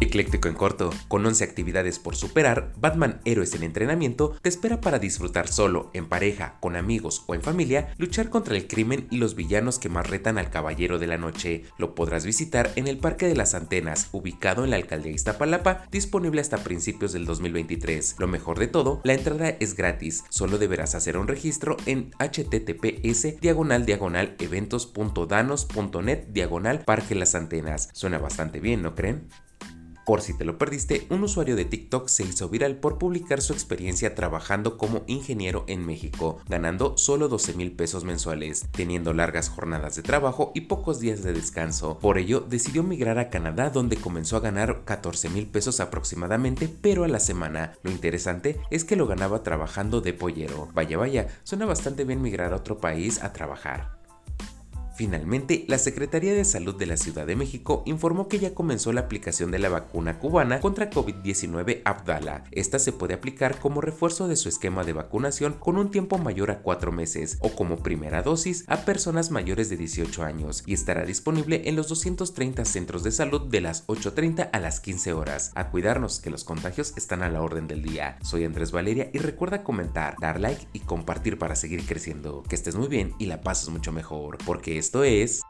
[0.00, 4.98] Ecléctico en corto, con 11 actividades por superar, Batman Héroes en entrenamiento te espera para
[4.98, 9.34] disfrutar solo, en pareja, con amigos o en familia, luchar contra el crimen y los
[9.34, 11.64] villanos que más retan al Caballero de la Noche.
[11.78, 16.40] Lo podrás visitar en el Parque de las Antenas, ubicado en la alcaldía Iztapalapa, disponible
[16.40, 18.16] hasta principios del 2023.
[18.18, 23.40] Lo mejor de todo, la entrada es gratis, solo deberás hacer un registro en https
[23.40, 27.90] diagonal diagonal eventos.danos.net diagonal Parque Las Antenas.
[27.92, 29.28] Suena bastante bien, ¿no creen?
[30.04, 33.54] Por si te lo perdiste, un usuario de TikTok se hizo viral por publicar su
[33.54, 39.96] experiencia trabajando como ingeniero en México, ganando solo 12 mil pesos mensuales, teniendo largas jornadas
[39.96, 41.98] de trabajo y pocos días de descanso.
[42.00, 47.04] Por ello, decidió migrar a Canadá donde comenzó a ganar 14 mil pesos aproximadamente, pero
[47.04, 47.72] a la semana.
[47.82, 50.68] Lo interesante es que lo ganaba trabajando de pollero.
[50.74, 54.03] Vaya, vaya, suena bastante bien migrar a otro país a trabajar.
[54.96, 59.00] Finalmente, la Secretaría de Salud de la Ciudad de México informó que ya comenzó la
[59.02, 62.44] aplicación de la vacuna cubana contra COVID-19 Abdala.
[62.52, 66.52] Esta se puede aplicar como refuerzo de su esquema de vacunación con un tiempo mayor
[66.52, 71.04] a cuatro meses o como primera dosis a personas mayores de 18 años y estará
[71.04, 75.50] disponible en los 230 centros de salud de las 8.30 a las 15 horas.
[75.56, 78.18] A cuidarnos que los contagios están a la orden del día.
[78.22, 82.44] Soy Andrés Valeria y recuerda comentar, dar like y compartir para seguir creciendo.
[82.48, 85.40] Que estés muy bien y la pases mucho mejor, porque esto es